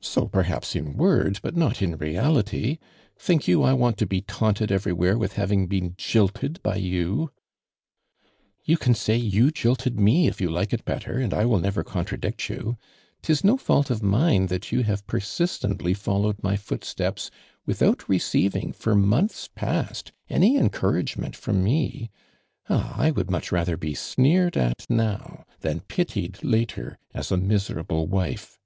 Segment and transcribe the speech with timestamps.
[0.00, 2.78] "So, perhaps, in word, but not in reality.
[3.16, 7.30] Think you I want to be taunted everywhere witli having been jilted by you?"
[8.64, 11.84] "You can say you jilted mo, if you like it better, and I will never
[11.84, 12.78] contnuiict you.
[13.22, 17.30] 'Tis no fault of mine that you havo per sistently followed my footsteps,
[17.64, 22.10] without re ceiving, for months past, any encourago inent from me.
[22.68, 23.08] Ah!
[23.14, 28.58] [would much rather be sneered at now than pitied later as a miserable wife."